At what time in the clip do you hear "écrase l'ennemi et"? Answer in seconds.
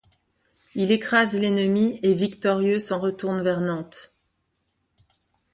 0.91-2.15